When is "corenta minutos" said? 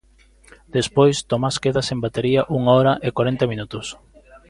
3.17-3.87